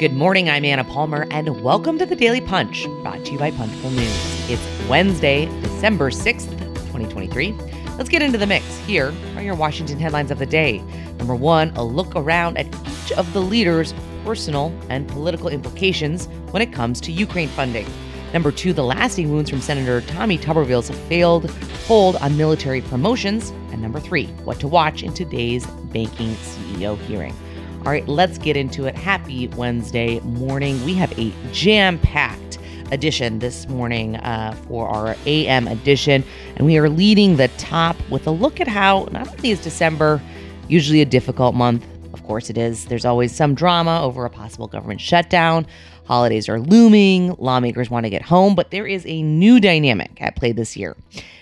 Good 0.00 0.14
morning. 0.14 0.48
I'm 0.48 0.64
Anna 0.64 0.82
Palmer, 0.82 1.26
and 1.30 1.62
welcome 1.62 1.98
to 1.98 2.06
the 2.06 2.16
Daily 2.16 2.40
Punch, 2.40 2.86
brought 3.02 3.22
to 3.26 3.32
you 3.32 3.38
by 3.38 3.50
Punchbowl 3.50 3.90
News. 3.90 4.50
It's 4.50 4.88
Wednesday, 4.88 5.44
December 5.60 6.08
6th, 6.08 6.48
2023. 6.48 7.52
Let's 7.98 8.08
get 8.08 8.22
into 8.22 8.38
the 8.38 8.46
mix. 8.46 8.64
Here 8.86 9.12
are 9.36 9.42
your 9.42 9.54
Washington 9.54 9.98
headlines 9.98 10.30
of 10.30 10.38
the 10.38 10.46
day. 10.46 10.78
Number 11.18 11.34
one, 11.34 11.68
a 11.76 11.84
look 11.84 12.16
around 12.16 12.56
at 12.56 12.66
each 12.88 13.12
of 13.12 13.30
the 13.34 13.42
leaders' 13.42 13.92
personal 14.24 14.72
and 14.88 15.06
political 15.06 15.50
implications 15.50 16.28
when 16.50 16.62
it 16.62 16.72
comes 16.72 16.98
to 17.02 17.12
Ukraine 17.12 17.48
funding. 17.48 17.86
Number 18.32 18.52
two, 18.52 18.72
the 18.72 18.82
lasting 18.82 19.30
wounds 19.30 19.50
from 19.50 19.60
Senator 19.60 20.00
Tommy 20.00 20.38
Tuberville's 20.38 20.88
failed 21.10 21.50
hold 21.86 22.16
on 22.16 22.38
military 22.38 22.80
promotions. 22.80 23.50
And 23.70 23.82
number 23.82 24.00
three, 24.00 24.28
what 24.44 24.60
to 24.60 24.66
watch 24.66 25.02
in 25.02 25.12
today's 25.12 25.66
banking 25.66 26.30
CEO 26.36 26.96
hearing. 27.00 27.34
All 27.80 27.86
right, 27.86 28.06
let's 28.06 28.36
get 28.36 28.58
into 28.58 28.84
it. 28.84 28.94
Happy 28.94 29.48
Wednesday 29.48 30.20
morning. 30.20 30.84
We 30.84 30.92
have 30.94 31.18
a 31.18 31.32
jam 31.50 31.98
packed 31.98 32.58
edition 32.92 33.38
this 33.38 33.66
morning 33.68 34.16
uh, 34.16 34.54
for 34.68 34.86
our 34.86 35.16
AM 35.24 35.66
edition, 35.66 36.22
and 36.56 36.66
we 36.66 36.76
are 36.76 36.90
leading 36.90 37.36
the 37.36 37.48
top 37.56 37.96
with 38.10 38.26
a 38.26 38.30
look 38.30 38.60
at 38.60 38.68
how 38.68 39.08
not 39.12 39.28
only 39.28 39.50
is 39.50 39.62
December 39.62 40.20
usually 40.68 41.00
a 41.00 41.06
difficult 41.06 41.54
month, 41.54 41.82
of 42.12 42.22
course 42.24 42.50
it 42.50 42.58
is, 42.58 42.84
there's 42.84 43.06
always 43.06 43.34
some 43.34 43.54
drama 43.54 44.02
over 44.02 44.26
a 44.26 44.30
possible 44.30 44.66
government 44.66 45.00
shutdown. 45.00 45.66
Holidays 46.04 46.50
are 46.50 46.60
looming, 46.60 47.34
lawmakers 47.38 47.88
want 47.88 48.04
to 48.04 48.10
get 48.10 48.20
home, 48.20 48.54
but 48.54 48.70
there 48.72 48.86
is 48.86 49.06
a 49.06 49.22
new 49.22 49.58
dynamic 49.58 50.20
at 50.20 50.36
play 50.36 50.52
this 50.52 50.76
year. 50.76 50.98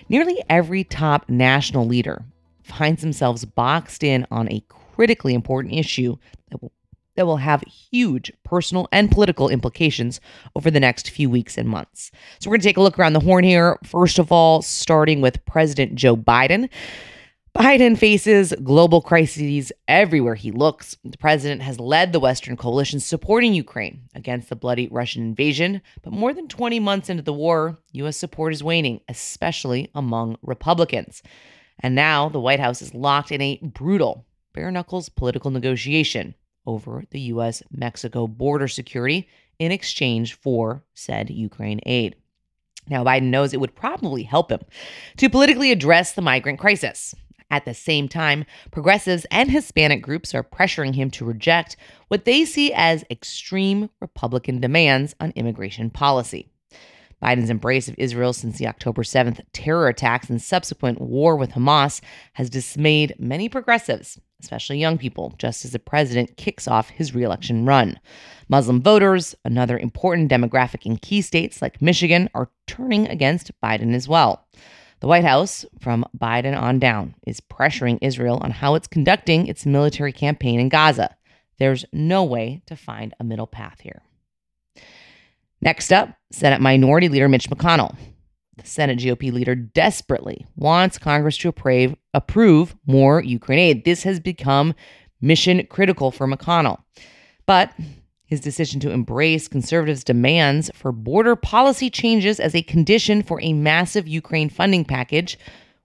Nearly 0.09 0.41
every 0.49 0.85
top 0.85 1.29
national 1.29 1.85
leader 1.85 2.23
finds 2.63 3.03
themselves 3.03 3.45
boxed 3.45 4.05
in 4.05 4.25
on 4.31 4.49
a 4.53 4.63
critically 4.99 5.33
important 5.33 5.73
issue 5.73 6.17
that 6.51 6.61
will 6.61 6.73
that 7.15 7.27
will 7.27 7.37
have 7.37 7.63
huge 7.63 8.33
personal 8.45 8.89
and 8.93 9.11
political 9.11 9.49
implications 9.49 10.21
over 10.55 10.71
the 10.71 10.79
next 10.79 11.11
few 11.11 11.29
weeks 11.29 11.59
and 11.59 11.69
months. 11.69 12.13
So, 12.39 12.49
we're 12.49 12.55
going 12.55 12.61
to 12.63 12.69
take 12.69 12.77
a 12.77 12.81
look 12.81 12.99
around 12.99 13.13
the 13.13 13.21
horn 13.21 13.45
here. 13.45 13.79
First 13.85 14.19
of 14.19 14.31
all, 14.31 14.63
starting 14.63 15.21
with 15.21 15.45
President 15.45 15.95
Joe 15.95 16.17
Biden. 16.17 16.69
Biden 17.57 17.99
faces 17.99 18.55
global 18.63 19.01
crises 19.01 19.73
everywhere 19.89 20.37
he 20.37 20.53
looks. 20.53 20.97
The 21.05 21.19
president 21.19 21.63
has 21.63 21.81
led 21.81 22.13
the 22.13 22.21
Western 22.21 22.57
coalition 22.57 23.01
supporting 23.01 23.55
Ukraine 23.55 24.03
against 24.15 24.49
the 24.49 24.55
bloody 24.55 24.87
Russian 24.89 25.23
invasion. 25.23 25.81
But 26.03 26.13
more 26.13 26.33
than 26.33 26.47
20 26.47 26.79
months 26.79 27.09
into 27.09 27.23
the 27.23 27.33
war, 27.33 27.79
U.S. 27.93 28.17
support 28.17 28.53
is 28.53 28.63
waning, 28.63 29.01
especially 29.09 29.91
among 29.95 30.39
Republicans. 30.43 31.23
And 31.81 31.95
now 31.95 32.29
the 32.29 32.41
White 32.41 32.61
House 32.61 32.83
is 32.83 32.95
locked 32.95 33.33
in 33.33 33.41
a 33.41 33.59
brutal 33.63 34.25
bare 34.59 34.73
knuckles 34.73 35.09
political 35.09 35.53
negotiation 35.53 36.35
over 36.67 37.05
the 37.13 37.21
U.S. 37.33 37.63
Mexico 37.71 38.27
border 38.27 38.67
security 38.67 39.29
in 39.61 39.71
exchange 39.71 40.35
for 40.35 40.83
said 40.95 41.31
Ukraine 41.31 41.79
aid. 41.87 42.17
Now, 42.89 43.05
Biden 43.05 43.31
knows 43.31 43.55
it 43.55 43.61
would 43.61 43.77
probably 43.77 44.25
help 44.25 44.51
him 44.51 44.63
to 45.19 45.31
politically 45.31 45.71
address 45.71 46.11
the 46.11 46.23
migrant 46.23 46.59
crisis. 46.59 47.15
At 47.53 47.67
the 47.67 47.73
same 47.73 48.09
time, 48.09 48.47
progressives 48.73 49.27
and 49.31 49.49
Hispanic 49.49 50.03
groups 50.03 50.35
are 50.35 50.43
pressuring 50.43 50.97
him 50.97 51.09
to 51.13 51.25
reject 51.25 51.77
what 52.09 52.25
they 52.25 52.45
see 52.45 52.73
as 52.73 53.05
extreme 53.13 53.91
Republican 54.01 54.61
demands 54.61 55.15
on 55.21 55.33
immigration 55.37 55.89
policy. 55.89 56.49
Biden's 57.23 57.51
embrace 57.51 57.89
of 57.89 57.95
Israel 57.97 58.33
since 58.33 58.59
the 58.59 58.67
October 58.67 59.05
7th 59.05 59.41
terror 59.53 59.87
attacks 59.87 60.29
and 60.29 60.43
subsequent 60.43 61.01
war 61.01 61.37
with 61.37 61.53
Hamas 61.53 62.01
has 62.33 62.51
dismayed 62.51 63.15
many 63.21 63.49
progressives, 63.49 64.21
especially 64.41 64.79
young 64.79 64.99
people, 64.99 65.35
just 65.39 65.65
as 65.65 65.73
the 65.73 65.79
president 65.79 66.37
kicks 66.37 66.69
off 66.69 66.91
his 66.91 67.15
reelection 67.15 67.65
run. 67.65 67.99
Muslim 68.49 68.81
voters, 68.81 69.35
another 69.45 69.79
important 69.79 70.31
demographic 70.31 70.87
in 70.87 70.97
key 70.97 71.21
states 71.21 71.61
like 71.61 71.83
Michigan, 71.83 72.31
are 72.35 72.51
turning 72.67 73.07
against 73.09 73.51
Biden 73.61 73.95
as 73.95 74.09
well. 74.09 74.47
The 75.01 75.07
White 75.07 75.25
House, 75.25 75.65
from 75.81 76.05
Biden 76.17 76.61
on 76.61 76.79
down, 76.79 77.15
is 77.27 77.41
pressuring 77.41 77.99
Israel 78.01 78.39
on 78.43 78.51
how 78.51 78.75
it's 78.75 78.89
conducting 78.89 79.47
its 79.47 79.67
military 79.67 80.13
campaign 80.13 80.59
in 80.59 80.69
Gaza. 80.69 81.17
There's 81.59 81.85
no 81.93 82.25
way 82.25 82.63
to 82.67 82.77
find 82.77 83.15
a 83.21 83.25
middle 83.25 83.47
path 83.47 83.81
here. 83.81 84.03
Next 85.61 85.93
up, 85.93 86.11
Senate 86.31 86.61
Minority 86.61 87.09
Leader 87.09 87.29
Mitch 87.29 87.51
McConnell. 87.51 87.97
The 88.59 88.67
Senate 88.67 88.99
GOP 88.99 89.33
leader 89.33 89.55
desperately 89.55 90.45
wants 90.57 90.99
Congress 90.99 91.37
to 91.39 91.49
approve, 91.49 91.95
approve 92.13 92.75
more 92.87 93.23
Ukraine 93.23 93.61
aid. 93.61 93.85
This 93.85 94.03
has 94.03 94.19
become 94.19 94.75
mission 95.21 95.65
critical 95.67 96.11
for 96.11 96.27
McConnell. 96.27 96.79
But 97.47 97.73
his 98.25 98.41
decision 98.41 98.81
to 98.81 98.91
embrace 98.91 99.47
conservatives' 99.47 100.03
demands 100.03 100.71
for 100.75 100.91
border 100.91 101.37
policy 101.37 101.89
changes 101.89 102.41
as 102.41 102.55
a 102.55 102.63
condition 102.63 103.23
for 103.23 103.41
a 103.41 103.53
massive 103.53 104.09
Ukraine 104.09 104.51
funding 104.51 104.85
package 104.85 105.39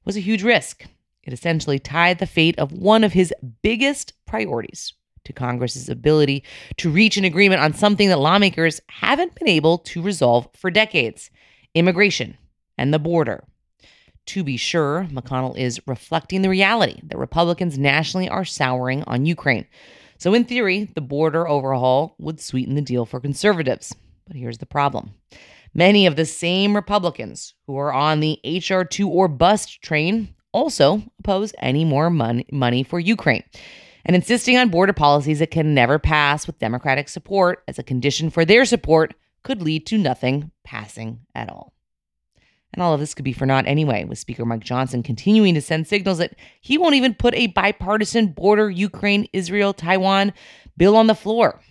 was 0.03 0.17
a 0.17 0.21
huge 0.21 0.43
risk. 0.43 0.85
It 1.23 1.31
essentially 1.31 1.77
tied 1.77 2.17
the 2.17 2.25
fate 2.25 2.57
of 2.57 2.71
one 2.71 3.03
of 3.03 3.13
his 3.13 3.31
biggest 3.61 4.13
priorities 4.25 4.93
to 5.25 5.31
Congress's 5.31 5.89
ability 5.89 6.43
to 6.77 6.89
reach 6.89 7.17
an 7.17 7.23
agreement 7.23 7.61
on 7.61 7.73
something 7.73 8.09
that 8.09 8.19
lawmakers 8.19 8.81
haven't 8.87 9.35
been 9.35 9.47
able 9.47 9.77
to 9.77 10.01
resolve 10.01 10.49
for 10.53 10.71
decades 10.71 11.29
immigration 11.75 12.35
and 12.77 12.93
the 12.93 12.99
border. 12.99 13.43
To 14.27 14.43
be 14.43 14.57
sure, 14.57 15.07
McConnell 15.11 15.57
is 15.57 15.85
reflecting 15.85 16.41
the 16.41 16.49
reality 16.49 16.99
that 17.03 17.17
Republicans 17.17 17.77
nationally 17.77 18.29
are 18.29 18.45
souring 18.45 19.03
on 19.03 19.25
Ukraine. 19.25 19.67
So, 20.17 20.33
in 20.33 20.45
theory, 20.45 20.89
the 20.95 21.01
border 21.01 21.47
overhaul 21.47 22.15
would 22.19 22.39
sweeten 22.39 22.75
the 22.75 22.81
deal 22.81 23.05
for 23.05 23.19
conservatives. 23.19 23.93
But 24.25 24.37
here's 24.37 24.59
the 24.59 24.65
problem 24.65 25.11
many 25.73 26.05
of 26.05 26.15
the 26.15 26.25
same 26.25 26.75
Republicans 26.75 27.53
who 27.67 27.77
are 27.77 27.91
on 27.91 28.19
the 28.19 28.39
HR2 28.45 29.07
or 29.07 29.27
bust 29.27 29.81
train 29.81 30.33
also 30.53 31.03
oppose 31.19 31.53
any 31.59 31.83
more 31.83 32.09
mon- 32.09 32.43
money 32.51 32.83
for 32.83 32.99
Ukraine 32.99 33.43
and 34.05 34.15
insisting 34.15 34.57
on 34.57 34.69
border 34.69 34.93
policies 34.93 35.39
that 35.39 35.51
can 35.51 35.73
never 35.73 35.99
pass 35.99 36.45
with 36.47 36.59
Democratic 36.59 37.09
support 37.09 37.63
as 37.67 37.79
a 37.79 37.83
condition 37.83 38.29
for 38.29 38.45
their 38.45 38.65
support 38.65 39.13
could 39.43 39.61
lead 39.61 39.85
to 39.87 39.97
nothing 39.97 40.51
passing 40.63 41.21
at 41.35 41.49
all. 41.49 41.72
And 42.73 42.81
all 42.81 42.93
of 42.93 42.99
this 42.99 43.13
could 43.13 43.25
be 43.25 43.33
for 43.33 43.45
naught 43.45 43.67
anyway, 43.67 44.03
with 44.03 44.17
Speaker 44.17 44.45
Mike 44.45 44.63
Johnson 44.63 45.03
continuing 45.03 45.53
to 45.53 45.61
send 45.61 45.87
signals 45.87 46.17
that 46.17 46.35
he 46.59 46.77
won't 46.77 46.95
even 46.95 47.13
put 47.13 47.35
a 47.35 47.47
bipartisan 47.47 48.27
border 48.27 48.69
Ukraine, 48.69 49.27
Israel, 49.31 49.73
Taiwan 49.73 50.33
bill 50.75 50.95
on 50.95 51.07
the 51.07 51.15
floor. 51.15 51.61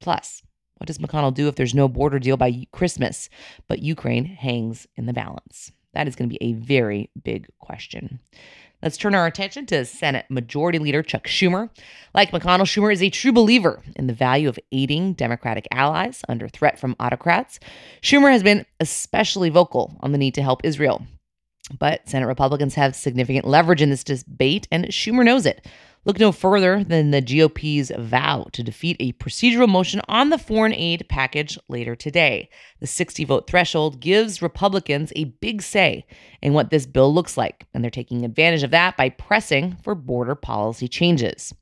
Plus, 0.00 0.42
what 0.76 0.86
does 0.86 0.98
McConnell 0.98 1.34
do 1.34 1.48
if 1.48 1.56
there's 1.56 1.74
no 1.74 1.88
border 1.88 2.18
deal 2.18 2.36
by 2.36 2.66
Christmas, 2.72 3.28
but 3.68 3.80
Ukraine 3.80 4.24
hangs 4.24 4.86
in 4.96 5.06
the 5.06 5.12
balance? 5.12 5.72
That 5.94 6.06
is 6.06 6.14
going 6.14 6.28
to 6.28 6.38
be 6.38 6.44
a 6.44 6.52
very 6.54 7.10
big 7.22 7.48
question. 7.58 8.20
Let's 8.82 8.96
turn 8.96 9.14
our 9.14 9.26
attention 9.26 9.66
to 9.66 9.84
Senate 9.84 10.24
Majority 10.30 10.78
Leader 10.78 11.02
Chuck 11.02 11.26
Schumer. 11.26 11.68
Like 12.14 12.30
McConnell, 12.30 12.62
Schumer 12.62 12.90
is 12.90 13.02
a 13.02 13.10
true 13.10 13.32
believer 13.32 13.82
in 13.94 14.06
the 14.06 14.14
value 14.14 14.48
of 14.48 14.58
aiding 14.72 15.12
Democratic 15.12 15.68
allies 15.70 16.22
under 16.30 16.48
threat 16.48 16.78
from 16.78 16.96
autocrats. 16.98 17.60
Schumer 18.00 18.30
has 18.30 18.42
been 18.42 18.64
especially 18.80 19.50
vocal 19.50 19.98
on 20.00 20.12
the 20.12 20.18
need 20.18 20.34
to 20.34 20.42
help 20.42 20.62
Israel. 20.64 21.06
But 21.78 22.08
Senate 22.08 22.26
Republicans 22.26 22.74
have 22.74 22.96
significant 22.96 23.46
leverage 23.46 23.82
in 23.82 23.90
this 23.90 24.02
debate, 24.02 24.66
and 24.72 24.86
Schumer 24.86 25.24
knows 25.24 25.44
it. 25.44 25.66
Look 26.06 26.18
no 26.18 26.32
further 26.32 26.82
than 26.82 27.10
the 27.10 27.20
GOP's 27.20 27.92
vow 27.98 28.46
to 28.52 28.62
defeat 28.62 28.96
a 28.98 29.12
procedural 29.12 29.68
motion 29.68 30.00
on 30.08 30.30
the 30.30 30.38
foreign 30.38 30.72
aid 30.72 31.04
package 31.10 31.58
later 31.68 31.94
today. 31.94 32.48
The 32.80 32.86
60 32.86 33.26
vote 33.26 33.46
threshold 33.46 34.00
gives 34.00 34.40
Republicans 34.40 35.12
a 35.14 35.24
big 35.24 35.60
say 35.60 36.06
in 36.40 36.54
what 36.54 36.70
this 36.70 36.86
bill 36.86 37.12
looks 37.12 37.36
like, 37.36 37.66
and 37.74 37.84
they're 37.84 37.90
taking 37.90 38.24
advantage 38.24 38.62
of 38.62 38.70
that 38.70 38.96
by 38.96 39.10
pressing 39.10 39.76
for 39.82 39.94
border 39.94 40.34
policy 40.34 40.88
changes. 40.88 41.52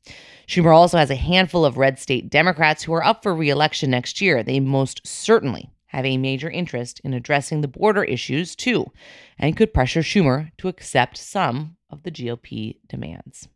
Schumer 0.47 0.73
also 0.73 0.99
has 0.99 1.11
a 1.11 1.17
handful 1.17 1.65
of 1.65 1.77
red 1.77 1.99
state 1.99 2.31
Democrats 2.31 2.85
who 2.85 2.93
are 2.93 3.05
up 3.05 3.25
for 3.25 3.35
reelection 3.35 3.91
next 3.91 4.21
year. 4.21 4.45
They 4.45 4.61
most 4.61 5.05
certainly 5.05 5.69
have 5.87 6.05
a 6.05 6.17
major 6.17 6.49
interest 6.49 7.01
in 7.03 7.13
addressing 7.13 7.61
the 7.61 7.67
border 7.67 8.05
issues 8.05 8.55
too, 8.55 8.87
and 9.37 9.57
could 9.57 9.75
pressure 9.75 10.03
Schumer 10.03 10.53
to 10.59 10.69
accept 10.69 11.17
some 11.17 11.77
of 11.91 12.05
the 12.05 12.13
GOP 12.13 12.77
demands. 12.87 13.49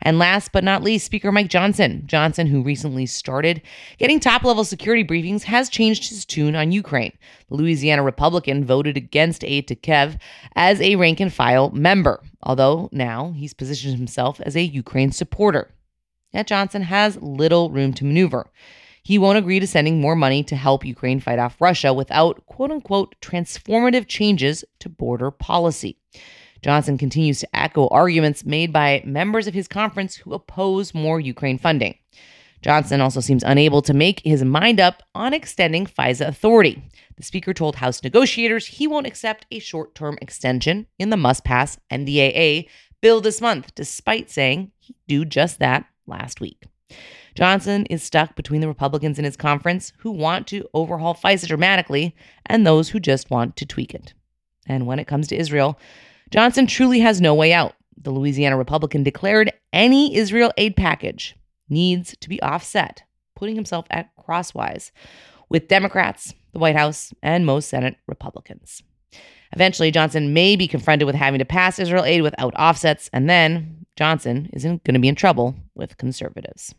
And 0.00 0.18
last 0.18 0.52
but 0.52 0.64
not 0.64 0.82
least, 0.82 1.06
Speaker 1.06 1.32
Mike 1.32 1.48
Johnson. 1.48 2.02
Johnson, 2.06 2.46
who 2.46 2.62
recently 2.62 3.06
started 3.06 3.62
getting 3.98 4.20
top 4.20 4.44
level 4.44 4.64
security 4.64 5.04
briefings, 5.04 5.42
has 5.42 5.68
changed 5.68 6.08
his 6.08 6.24
tune 6.24 6.54
on 6.54 6.72
Ukraine. 6.72 7.16
The 7.48 7.56
Louisiana 7.56 8.02
Republican 8.02 8.64
voted 8.64 8.96
against 8.96 9.44
aid 9.44 9.66
to 9.68 9.74
Kiev 9.74 10.18
as 10.54 10.80
a 10.80 10.96
rank 10.96 11.20
and 11.20 11.32
file 11.32 11.70
member, 11.70 12.22
although 12.42 12.88
now 12.92 13.32
he's 13.36 13.54
positioned 13.54 13.96
himself 13.96 14.40
as 14.40 14.56
a 14.56 14.62
Ukraine 14.62 15.12
supporter. 15.12 15.70
Yet 16.32 16.46
Johnson 16.46 16.82
has 16.82 17.20
little 17.20 17.70
room 17.70 17.92
to 17.94 18.04
maneuver. 18.04 18.50
He 19.02 19.18
won't 19.18 19.38
agree 19.38 19.58
to 19.58 19.66
sending 19.66 20.00
more 20.00 20.14
money 20.14 20.42
to 20.44 20.54
help 20.54 20.84
Ukraine 20.84 21.18
fight 21.18 21.38
off 21.38 21.60
Russia 21.60 21.94
without 21.94 22.44
quote 22.44 22.70
unquote 22.70 23.14
transformative 23.22 24.06
changes 24.06 24.64
to 24.80 24.90
border 24.90 25.30
policy. 25.30 25.96
Johnson 26.62 26.98
continues 26.98 27.40
to 27.40 27.56
echo 27.56 27.88
arguments 27.88 28.44
made 28.44 28.72
by 28.72 29.02
members 29.04 29.46
of 29.46 29.54
his 29.54 29.68
conference 29.68 30.16
who 30.16 30.34
oppose 30.34 30.94
more 30.94 31.20
Ukraine 31.20 31.58
funding. 31.58 31.94
Johnson 32.62 33.00
also 33.00 33.20
seems 33.20 33.44
unable 33.44 33.82
to 33.82 33.94
make 33.94 34.20
his 34.20 34.42
mind 34.42 34.80
up 34.80 35.02
on 35.14 35.32
extending 35.32 35.86
FISA 35.86 36.26
authority. 36.26 36.82
The 37.16 37.22
speaker 37.22 37.54
told 37.54 37.76
House 37.76 38.02
negotiators 38.02 38.66
he 38.66 38.86
won't 38.86 39.06
accept 39.06 39.46
a 39.50 39.58
short 39.58 39.94
term 39.94 40.18
extension 40.20 40.86
in 40.98 41.10
the 41.10 41.16
must 41.16 41.44
pass 41.44 41.78
NDAA 41.90 42.68
bill 43.00 43.20
this 43.20 43.40
month, 43.40 43.74
despite 43.74 44.30
saying 44.30 44.72
he'd 44.78 44.96
do 45.06 45.24
just 45.24 45.60
that 45.60 45.86
last 46.06 46.40
week. 46.40 46.64
Johnson 47.34 47.86
is 47.86 48.02
stuck 48.02 48.34
between 48.34 48.60
the 48.60 48.66
Republicans 48.66 49.18
in 49.18 49.24
his 49.24 49.36
conference 49.36 49.92
who 49.98 50.10
want 50.10 50.48
to 50.48 50.68
overhaul 50.74 51.14
FISA 51.14 51.46
dramatically 51.46 52.16
and 52.46 52.66
those 52.66 52.88
who 52.88 52.98
just 52.98 53.30
want 53.30 53.54
to 53.56 53.66
tweak 53.66 53.94
it. 53.94 54.14
And 54.66 54.86
when 54.86 54.98
it 54.98 55.06
comes 55.06 55.28
to 55.28 55.36
Israel, 55.36 55.78
Johnson 56.30 56.66
truly 56.66 57.00
has 57.00 57.20
no 57.20 57.34
way 57.34 57.52
out. 57.52 57.74
The 57.96 58.10
Louisiana 58.10 58.56
Republican 58.56 59.02
declared 59.02 59.52
any 59.72 60.14
Israel 60.14 60.52
aid 60.56 60.76
package 60.76 61.34
needs 61.68 62.16
to 62.20 62.28
be 62.28 62.40
offset, 62.42 63.02
putting 63.34 63.54
himself 63.54 63.86
at 63.90 64.14
crosswise 64.16 64.92
with 65.48 65.68
Democrats, 65.68 66.34
the 66.52 66.58
White 66.58 66.76
House, 66.76 67.12
and 67.22 67.46
most 67.46 67.68
Senate 67.68 67.96
Republicans. 68.06 68.82
Eventually, 69.52 69.90
Johnson 69.90 70.34
may 70.34 70.56
be 70.56 70.68
confronted 70.68 71.06
with 71.06 71.14
having 71.14 71.38
to 71.38 71.44
pass 71.44 71.78
Israel 71.78 72.04
aid 72.04 72.22
without 72.22 72.54
offsets, 72.58 73.08
and 73.12 73.28
then 73.28 73.86
Johnson 73.96 74.50
is 74.52 74.64
going 74.64 74.80
to 74.84 74.98
be 74.98 75.08
in 75.08 75.14
trouble 75.14 75.54
with 75.74 75.96
conservatives. 75.96 76.74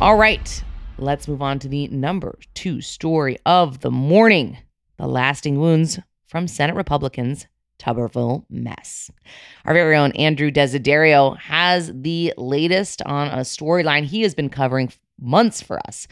All 0.00 0.16
right, 0.16 0.62
let's 0.96 1.26
move 1.26 1.42
on 1.42 1.58
to 1.58 1.68
the 1.68 1.88
number 1.88 2.38
two 2.54 2.80
story 2.80 3.36
of 3.44 3.80
the 3.80 3.90
morning 3.90 4.58
the 4.96 5.06
lasting 5.06 5.60
wounds 5.60 6.00
from 6.28 6.46
Senate 6.46 6.76
Republicans 6.76 7.46
Tuberville 7.78 8.44
mess. 8.50 9.10
Our 9.64 9.74
very 9.74 9.96
own 9.96 10.12
Andrew 10.12 10.50
Desiderio 10.50 11.36
has 11.38 11.90
the 11.94 12.34
latest 12.36 13.02
on 13.02 13.28
a 13.28 13.42
storyline 13.42 14.04
he 14.04 14.22
has 14.22 14.34
been 14.34 14.50
covering 14.50 14.92
months 15.20 15.62
for 15.62 15.78
us. 15.86 16.06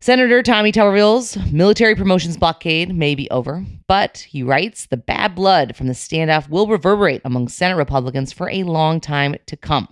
Senator 0.00 0.42
Tommy 0.42 0.72
Tuberville's 0.72 1.36
military 1.52 1.94
promotions 1.94 2.36
blockade 2.36 2.92
may 2.92 3.14
be 3.14 3.30
over, 3.30 3.64
but 3.86 4.18
he 4.18 4.42
writes 4.42 4.86
the 4.86 4.96
bad 4.96 5.34
blood 5.34 5.76
from 5.76 5.86
the 5.86 5.92
standoff 5.92 6.48
will 6.48 6.66
reverberate 6.66 7.22
among 7.24 7.46
Senate 7.46 7.76
Republicans 7.76 8.32
for 8.32 8.50
a 8.50 8.64
long 8.64 9.00
time 9.00 9.36
to 9.46 9.56
come. 9.56 9.86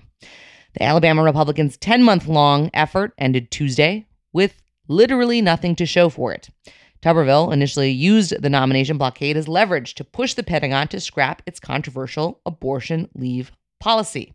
The 0.74 0.82
Alabama 0.82 1.22
Republicans' 1.22 1.76
10 1.76 2.02
month 2.02 2.26
long 2.26 2.70
effort 2.74 3.12
ended 3.18 3.50
Tuesday 3.50 4.06
with 4.32 4.60
literally 4.88 5.40
nothing 5.40 5.76
to 5.76 5.86
show 5.86 6.08
for 6.08 6.32
it. 6.32 6.48
Tuberville 7.02 7.52
initially 7.52 7.91
used 7.91 8.43
the 8.43 8.50
nomination 8.50 8.99
blockade 8.99 9.37
as 9.37 9.49
leverage 9.49 9.94
to 9.94 10.05
push 10.05 10.35
the 10.35 10.43
Pentagon 10.43 10.88
to 10.88 11.00
scrap 11.00 11.43
its 11.47 11.58
controversial 11.58 12.41
abortion 12.44 13.08
leave 13.14 13.52
policy. 13.79 14.35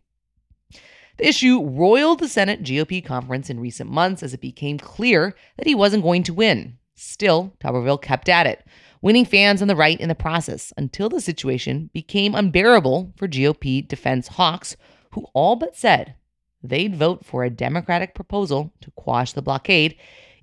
The 1.18 1.28
issue 1.28 1.64
roiled 1.64 2.18
the 2.18 2.28
Senate 2.28 2.62
GOP 2.62 3.04
conference 3.04 3.48
in 3.48 3.60
recent 3.60 3.90
months 3.90 4.22
as 4.22 4.34
it 4.34 4.40
became 4.40 4.78
clear 4.78 5.34
that 5.56 5.66
he 5.66 5.74
wasn't 5.74 6.02
going 6.02 6.24
to 6.24 6.34
win. 6.34 6.78
Still, 6.94 7.52
Tuberville 7.60 8.02
kept 8.02 8.28
at 8.28 8.46
it, 8.46 8.66
winning 9.00 9.24
fans 9.24 9.62
on 9.62 9.68
the 9.68 9.76
right 9.76 9.98
in 10.00 10.08
the 10.08 10.14
process 10.14 10.72
until 10.76 11.08
the 11.08 11.20
situation 11.20 11.90
became 11.94 12.34
unbearable 12.34 13.12
for 13.16 13.28
GOP 13.28 13.86
defense 13.86 14.28
hawks, 14.28 14.76
who 15.12 15.26
all 15.32 15.56
but 15.56 15.76
said 15.76 16.16
they'd 16.62 16.96
vote 16.96 17.24
for 17.24 17.44
a 17.44 17.50
Democratic 17.50 18.14
proposal 18.14 18.72
to 18.80 18.90
quash 18.92 19.32
the 19.32 19.42
blockade 19.42 19.96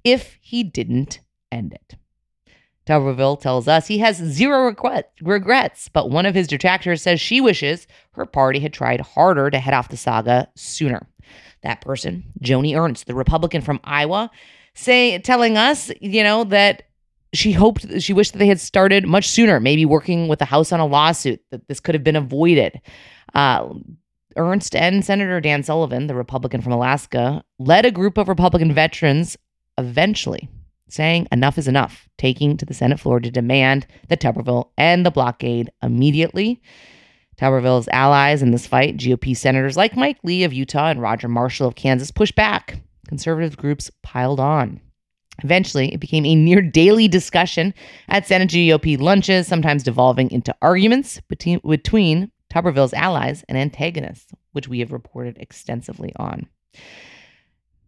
if 0.03 0.37
he 0.41 0.63
didn't 0.63 1.19
end 1.51 1.73
it. 1.73 1.97
Tuberville 2.85 3.39
tells 3.39 3.67
us 3.67 3.87
he 3.87 3.99
has 3.99 4.17
zero 4.17 4.65
regret, 4.65 5.11
regrets, 5.21 5.87
but 5.89 6.09
one 6.09 6.25
of 6.25 6.35
his 6.35 6.47
detractors 6.47 7.01
says 7.01 7.21
she 7.21 7.39
wishes 7.39 7.87
her 8.11 8.25
party 8.25 8.59
had 8.59 8.73
tried 8.73 9.01
harder 9.01 9.49
to 9.49 9.59
head 9.59 9.73
off 9.73 9.89
the 9.89 9.97
saga 9.97 10.49
sooner. 10.55 11.07
That 11.61 11.81
person, 11.81 12.25
Joni 12.41 12.77
Ernst, 12.77 13.07
the 13.07 13.15
Republican 13.15 13.61
from 13.61 13.79
Iowa, 13.85 14.29
say 14.73 15.17
telling 15.19 15.57
us, 15.57 15.91
you 16.01 16.23
know, 16.23 16.43
that 16.45 16.83
she 17.33 17.53
hoped 17.53 18.01
she 18.01 18.13
wished 18.13 18.33
that 18.33 18.39
they 18.39 18.47
had 18.47 18.59
started 18.59 19.07
much 19.07 19.29
sooner, 19.29 19.59
maybe 19.59 19.85
working 19.85 20.27
with 20.27 20.39
the 20.39 20.45
House 20.45 20.71
on 20.71 20.81
a 20.81 20.85
lawsuit 20.85 21.41
that 21.51 21.67
this 21.67 21.79
could 21.79 21.95
have 21.95 22.03
been 22.03 22.17
avoided. 22.17 22.81
Uh, 23.33 23.69
Ernst 24.35 24.75
and 24.75 25.05
Senator 25.05 25.39
Dan 25.39 25.63
Sullivan, 25.63 26.07
the 26.07 26.15
Republican 26.15 26.61
from 26.61 26.73
Alaska, 26.73 27.43
led 27.59 27.85
a 27.85 27.91
group 27.91 28.17
of 28.17 28.27
Republican 28.27 28.73
veterans 28.73 29.37
eventually 29.77 30.49
saying 30.93 31.27
enough 31.31 31.57
is 31.57 31.67
enough, 31.67 32.07
taking 32.17 32.55
to 32.57 32.65
the 32.65 32.73
Senate 32.73 32.99
floor 32.99 33.19
to 33.19 33.31
demand 33.31 33.87
that 34.09 34.21
Tuberville 34.21 34.69
end 34.77 35.05
the 35.05 35.11
blockade 35.11 35.71
immediately. 35.81 36.61
Tuberville's 37.37 37.87
allies 37.91 38.43
in 38.43 38.51
this 38.51 38.67
fight, 38.67 38.97
GOP 38.97 39.35
senators 39.35 39.75
like 39.75 39.97
Mike 39.97 40.19
Lee 40.23 40.43
of 40.43 40.53
Utah 40.53 40.89
and 40.89 41.01
Roger 41.01 41.27
Marshall 41.27 41.67
of 41.67 41.75
Kansas, 41.75 42.11
pushed 42.11 42.35
back. 42.35 42.79
Conservative 43.07 43.57
groups 43.57 43.89
piled 44.03 44.39
on. 44.39 44.79
Eventually, 45.43 45.91
it 45.91 45.99
became 45.99 46.25
a 46.27 46.35
near 46.35 46.61
daily 46.61 47.07
discussion 47.07 47.73
at 48.07 48.27
Senate 48.27 48.49
GOP 48.49 48.99
lunches, 48.99 49.47
sometimes 49.47 49.81
devolving 49.81 50.29
into 50.29 50.55
arguments 50.61 51.19
between, 51.27 51.59
between 51.67 52.31
Tuberville's 52.53 52.93
allies 52.93 53.43
and 53.49 53.57
antagonists, 53.57 54.31
which 54.51 54.67
we 54.67 54.79
have 54.79 54.91
reported 54.91 55.37
extensively 55.39 56.13
on. 56.17 56.47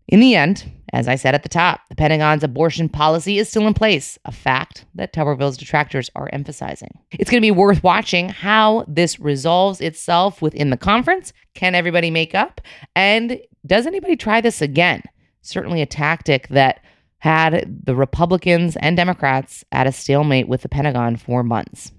In 0.08 0.20
the 0.20 0.36
end, 0.36 0.72
as 0.94 1.08
I 1.08 1.16
said 1.16 1.34
at 1.34 1.44
the 1.44 1.50
top, 1.50 1.82
the 1.90 1.96
Pentagon's 1.96 2.44
abortion 2.44 2.90
policy 2.90 3.40
is 3.40 3.50
still 3.50 3.66
in 3.66 3.74
place, 3.74 4.20
a 4.26 4.32
fact 4.32 4.86
that 4.94 5.14
Tuberville's 5.14 5.58
detractors 5.58 6.12
are 6.16 6.30
emphasizing. 6.32 7.00
It's 7.12 7.30
going 7.32 7.42
to 7.42 7.46
be 7.46 7.52
worth 7.52 7.84
watching 7.84 8.30
how 8.30 8.86
this 8.88 9.20
resolves 9.20 9.82
itself 9.82 10.42
within 10.42 10.70
the 10.70 10.78
conference. 10.78 11.34
Can 11.56 11.74
everybody 11.74 12.12
make 12.12 12.36
up? 12.36 12.62
And 12.96 13.40
does 13.66 13.88
anybody 13.88 14.16
try 14.16 14.42
this 14.42 14.62
again? 14.62 15.02
Certainly 15.42 15.82
a 15.82 15.88
tactic 15.88 16.48
that 16.50 16.82
had 17.18 17.82
the 17.86 17.96
Republicans 17.96 18.76
and 18.78 18.96
Democrats 18.96 19.66
at 19.72 19.88
a 19.88 19.92
stalemate 19.92 20.48
with 20.48 20.62
the 20.62 20.70
Pentagon 20.70 21.16
for 21.16 21.44
months. 21.44 21.92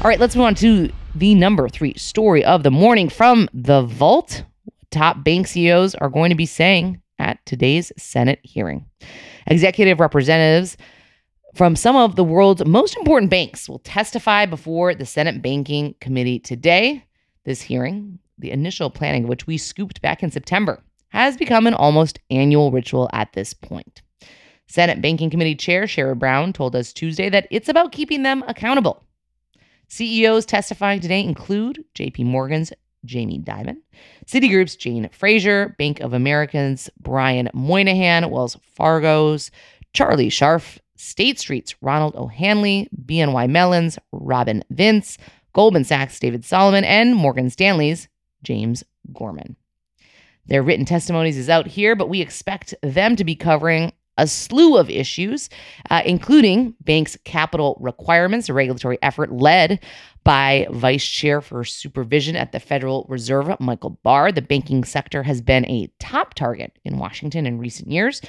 All 0.00 0.08
right, 0.08 0.18
let's 0.18 0.34
move 0.34 0.46
on 0.46 0.54
to 0.56 0.90
the 1.14 1.34
number 1.34 1.68
three 1.68 1.94
story 1.94 2.42
of 2.44 2.62
the 2.62 2.70
morning 2.70 3.10
from 3.10 3.48
the 3.52 3.82
vault 3.82 4.44
top 4.94 5.24
bank 5.24 5.46
CEOs 5.46 5.94
are 5.96 6.08
going 6.08 6.30
to 6.30 6.36
be 6.36 6.46
saying 6.46 7.00
at 7.18 7.44
today's 7.46 7.92
Senate 7.96 8.40
hearing. 8.42 8.86
Executive 9.46 10.00
representatives 10.00 10.76
from 11.54 11.76
some 11.76 11.96
of 11.96 12.16
the 12.16 12.24
world's 12.24 12.64
most 12.64 12.96
important 12.96 13.30
banks 13.30 13.68
will 13.68 13.80
testify 13.80 14.46
before 14.46 14.94
the 14.94 15.06
Senate 15.06 15.42
Banking 15.42 15.94
Committee 16.00 16.38
today. 16.38 17.04
This 17.44 17.60
hearing, 17.60 18.18
the 18.38 18.50
initial 18.50 18.88
planning 18.88 19.24
of 19.24 19.28
which 19.28 19.46
we 19.46 19.58
scooped 19.58 20.00
back 20.00 20.22
in 20.22 20.30
September, 20.30 20.82
has 21.08 21.36
become 21.36 21.66
an 21.66 21.74
almost 21.74 22.18
annual 22.30 22.72
ritual 22.72 23.10
at 23.12 23.32
this 23.34 23.52
point. 23.52 24.02
Senate 24.66 25.02
Banking 25.02 25.30
Committee 25.30 25.54
Chair 25.54 25.84
Sherrod 25.84 26.18
Brown 26.18 26.52
told 26.52 26.74
us 26.74 26.92
Tuesday 26.92 27.28
that 27.28 27.46
it's 27.50 27.68
about 27.68 27.92
keeping 27.92 28.22
them 28.22 28.42
accountable. 28.48 29.04
CEOs 29.88 30.46
testifying 30.46 31.00
today 31.00 31.22
include 31.22 31.84
JP 31.94 32.24
Morgan's 32.24 32.72
Jamie 33.04 33.38
Dimon, 33.38 33.76
Citigroup's 34.26 34.76
Jane 34.76 35.08
Fraser, 35.12 35.74
Bank 35.78 36.00
of 36.00 36.12
America's 36.12 36.90
Brian 37.00 37.50
Moynihan, 37.52 38.30
Wells 38.30 38.56
Fargo's 38.62 39.50
Charlie 39.92 40.30
Scharf, 40.30 40.78
State 40.96 41.38
Street's 41.38 41.74
Ronald 41.82 42.16
O'Hanley, 42.16 42.88
BNY 43.04 43.48
Mellon's 43.48 43.98
Robin 44.12 44.64
Vince, 44.70 45.18
Goldman 45.52 45.84
Sachs' 45.84 46.18
David 46.18 46.44
Solomon, 46.44 46.84
and 46.84 47.14
Morgan 47.14 47.50
Stanley's 47.50 48.08
James 48.42 48.84
Gorman. 49.12 49.56
Their 50.46 50.62
written 50.62 50.84
testimonies 50.84 51.38
is 51.38 51.48
out 51.48 51.66
here, 51.66 51.96
but 51.96 52.08
we 52.08 52.20
expect 52.20 52.74
them 52.82 53.16
to 53.16 53.24
be 53.24 53.34
covering 53.34 53.92
a 54.18 54.26
slew 54.26 54.76
of 54.76 54.90
issues, 54.90 55.50
uh, 55.90 56.02
including 56.04 56.74
banks' 56.80 57.16
capital 57.24 57.76
requirements, 57.80 58.48
a 58.48 58.54
regulatory 58.54 58.98
effort 59.02 59.32
led 59.32 59.80
by 60.24 60.66
Vice 60.70 61.06
Chair 61.06 61.40
for 61.40 61.64
Supervision 61.64 62.34
at 62.34 62.52
the 62.52 62.60
Federal 62.60 63.06
Reserve, 63.08 63.54
Michael 63.60 63.98
Barr. 64.02 64.32
The 64.32 64.42
banking 64.42 64.84
sector 64.84 65.22
has 65.22 65.40
been 65.40 65.66
a 65.66 65.90
top 65.98 66.34
target 66.34 66.78
in 66.84 66.98
Washington 66.98 67.46
in 67.46 67.58
recent 67.58 67.90
years. 67.90 68.22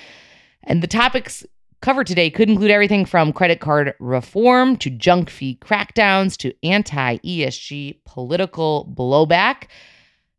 And 0.64 0.84
the 0.84 0.88
topics 0.88 1.46
covered 1.82 2.08
today 2.08 2.30
could 2.30 2.50
include 2.50 2.72
everything 2.72 3.06
from 3.06 3.32
credit 3.32 3.60
card 3.60 3.94
reform 4.00 4.76
to 4.78 4.90
junk 4.90 5.30
fee 5.30 5.58
crackdowns 5.62 6.36
to 6.38 6.54
anti 6.64 7.18
ESG 7.18 8.00
political 8.06 8.92
blowback. 8.96 9.68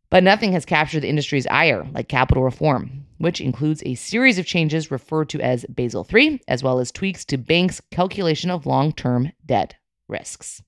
But 0.09 0.23
nothing 0.23 0.53
has 0.53 0.65
captured 0.65 1.01
the 1.01 1.09
industry's 1.09 1.47
ire 1.47 1.85
like 1.93 2.07
capital 2.07 2.43
reform, 2.43 3.05
which 3.17 3.41
includes 3.41 3.83
a 3.85 3.95
series 3.95 4.39
of 4.39 4.45
changes 4.45 4.89
referred 4.89 5.29
to 5.29 5.41
as 5.41 5.65
Basel 5.65 6.07
III, 6.11 6.41
as 6.47 6.63
well 6.63 6.79
as 6.79 6.91
tweaks 6.91 7.25
to 7.25 7.37
banks' 7.37 7.81
calculation 7.91 8.49
of 8.49 8.65
long 8.65 8.93
term 8.93 9.31
debt 9.45 9.75
risks. 10.07 10.61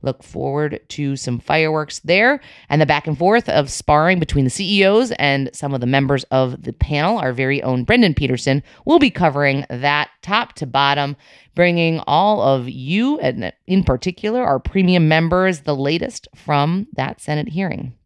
Look 0.00 0.22
forward 0.22 0.80
to 0.90 1.16
some 1.16 1.40
fireworks 1.40 1.98
there 1.98 2.40
and 2.68 2.80
the 2.80 2.86
back 2.86 3.08
and 3.08 3.18
forth 3.18 3.48
of 3.48 3.68
sparring 3.68 4.20
between 4.20 4.44
the 4.44 4.50
CEOs 4.50 5.10
and 5.12 5.50
some 5.52 5.74
of 5.74 5.80
the 5.80 5.88
members 5.88 6.22
of 6.30 6.62
the 6.62 6.72
panel. 6.72 7.18
Our 7.18 7.32
very 7.32 7.60
own 7.64 7.82
Brendan 7.82 8.14
Pedersen 8.14 8.62
will 8.84 9.00
be 9.00 9.10
covering 9.10 9.66
that 9.68 10.10
top 10.22 10.52
to 10.54 10.66
bottom, 10.66 11.16
bringing 11.56 11.98
all 12.06 12.40
of 12.40 12.68
you, 12.68 13.18
and 13.18 13.52
in 13.66 13.82
particular, 13.82 14.42
our 14.44 14.60
premium 14.60 15.08
members, 15.08 15.60
the 15.62 15.74
latest 15.74 16.28
from 16.34 16.86
that 16.94 17.20
Senate 17.20 17.48
hearing. 17.48 17.97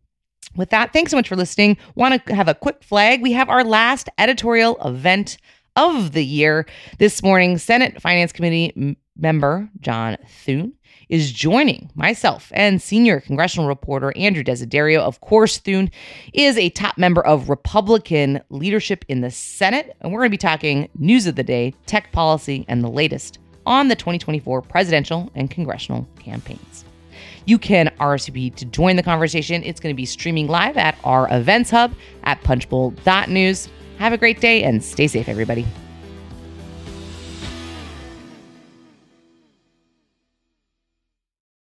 With 0.57 0.71
that, 0.71 0.93
thanks 0.93 1.11
so 1.11 1.17
much 1.17 1.29
for 1.29 1.37
listening. 1.37 1.77
Want 1.95 2.25
to 2.27 2.35
have 2.35 2.49
a 2.49 2.55
quick 2.55 2.83
flag? 2.83 3.23
We 3.23 3.33
have 3.33 3.49
our 3.49 3.65
last 3.65 4.09
editorial 4.19 4.77
event 4.85 5.39
of 5.77 6.13
the 6.13 6.25
year. 6.25 6.67
This 6.99 7.23
morning, 7.23 7.59
Senate 7.59 8.01
Finance 8.01 8.33
Committee 8.33 8.73
m- 8.77 8.97
member 9.17 9.69
John 9.81 10.17
Thune 10.45 10.75
is 11.09 11.33
joining 11.33 11.91
myself 11.95 12.51
and 12.55 12.81
senior 12.81 13.21
congressional 13.21 13.69
reporter 13.69 14.13
Andrew 14.17 14.43
Desiderio. 14.43 14.99
Of 15.01 15.21
course, 15.21 15.59
Thune 15.59 15.91
is 16.33 16.57
a 16.57 16.71
top 16.71 16.97
member 16.99 17.25
of 17.25 17.49
Republican 17.49 18.41
leadership 18.51 19.05
in 19.09 19.21
the 19.21 19.31
Senate, 19.31 19.97
and 20.01 20.13
we're 20.13 20.21
going 20.21 20.31
to 20.31 20.35
be 20.35 20.39
talking 20.39 20.89
news 20.99 21.27
of 21.27 21.37
the 21.37 21.43
day, 21.43 21.75
tech 21.87 22.13
policy, 22.13 22.65
and 22.69 22.83
the 22.83 22.91
latest 22.91 23.39
on 23.67 23.89
the 23.89 23.97
2024 23.97 24.63
presidential 24.63 25.31
and 25.35 25.51
congressional 25.51 26.09
campaigns. 26.19 26.85
You 27.47 27.59
can 27.59 27.93
RSVP 28.01 28.55
to 28.57 28.65
join 28.65 28.97
the 28.97 29.03
conversation. 29.03 29.63
It's 29.65 29.81
going 29.81 29.95
to 29.95 29.97
be 29.97 30.07
streaming 30.07 30.49
live 30.49 30.77
at 30.77 30.97
our 31.05 31.33
events 31.35 31.71
hub 31.71 31.95
at 32.25 32.43
punchbowl.news. 32.43 33.69
Have 33.99 34.13
a 34.13 34.19
great 34.19 34.41
day 34.41 34.63
and 34.63 34.83
stay 34.83 35.07
safe, 35.07 35.29
everybody. 35.29 35.67